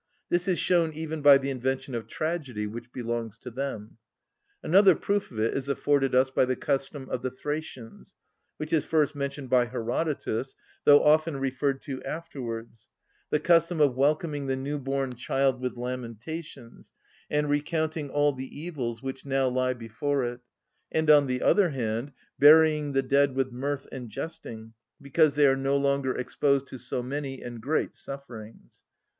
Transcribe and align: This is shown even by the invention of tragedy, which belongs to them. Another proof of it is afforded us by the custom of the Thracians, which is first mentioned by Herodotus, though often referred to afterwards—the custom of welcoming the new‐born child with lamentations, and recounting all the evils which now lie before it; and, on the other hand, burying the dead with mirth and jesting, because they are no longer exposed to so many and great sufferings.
This 0.29 0.47
is 0.47 0.57
shown 0.57 0.93
even 0.93 1.21
by 1.21 1.37
the 1.37 1.51
invention 1.51 1.93
of 1.93 2.07
tragedy, 2.07 2.65
which 2.65 2.91
belongs 2.91 3.37
to 3.37 3.51
them. 3.51 3.97
Another 4.63 4.95
proof 4.95 5.29
of 5.29 5.39
it 5.39 5.53
is 5.53 5.69
afforded 5.69 6.15
us 6.15 6.31
by 6.31 6.43
the 6.45 6.55
custom 6.55 7.07
of 7.07 7.21
the 7.21 7.29
Thracians, 7.29 8.15
which 8.57 8.73
is 8.73 8.83
first 8.83 9.15
mentioned 9.15 9.51
by 9.51 9.65
Herodotus, 9.65 10.55
though 10.85 11.03
often 11.03 11.37
referred 11.37 11.83
to 11.83 12.01
afterwards—the 12.03 13.39
custom 13.41 13.79
of 13.79 13.93
welcoming 13.95 14.47
the 14.47 14.55
new‐born 14.55 15.15
child 15.17 15.61
with 15.61 15.77
lamentations, 15.77 16.93
and 17.29 17.47
recounting 17.47 18.09
all 18.09 18.33
the 18.33 18.59
evils 18.59 19.03
which 19.03 19.23
now 19.23 19.47
lie 19.47 19.73
before 19.73 20.23
it; 20.23 20.39
and, 20.91 21.11
on 21.11 21.27
the 21.27 21.43
other 21.43 21.69
hand, 21.69 22.11
burying 22.39 22.93
the 22.93 23.03
dead 23.03 23.35
with 23.35 23.51
mirth 23.51 23.87
and 23.91 24.09
jesting, 24.09 24.73
because 24.99 25.35
they 25.35 25.45
are 25.45 25.55
no 25.55 25.77
longer 25.77 26.17
exposed 26.17 26.65
to 26.65 26.79
so 26.79 27.03
many 27.03 27.43
and 27.43 27.61
great 27.61 27.95
sufferings. 27.95 28.81